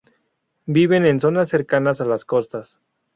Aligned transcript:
Viven 0.65 1.05
en 1.05 1.19
zonas 1.19 1.49
cercanas 1.49 2.01
a 2.01 2.05
las 2.05 2.25
costas. 2.25 2.79